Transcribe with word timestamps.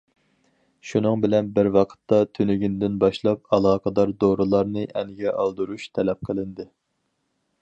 شۇنىڭ 0.91 1.19
بىلەن 1.25 1.51
بىر 1.57 1.69
ۋاقىتتا، 1.75 2.19
تۈنۈگۈندىن 2.39 2.97
باشلاپ، 3.05 3.45
ئالاقىدار 3.59 4.17
دورىلارنى 4.25 4.91
ئەنگە 4.91 5.37
ئالدۇرۇش 5.39 5.91
تەلەپ 6.01 6.31
قىلىندى. 6.31 6.73